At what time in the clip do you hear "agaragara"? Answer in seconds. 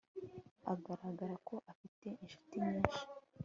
0.73-1.35